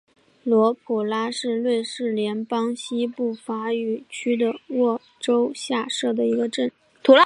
[0.43, 6.71] 罗普拉是瑞士联邦西部法语区的沃州下设的一个镇。